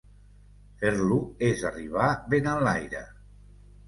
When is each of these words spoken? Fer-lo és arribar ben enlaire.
Fer-lo 0.77 1.17
és 1.49 1.61
arribar 1.69 2.07
ben 2.35 2.49
enlaire. 2.55 3.03